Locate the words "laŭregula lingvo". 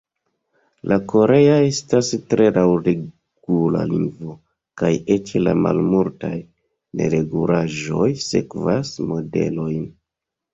2.55-4.37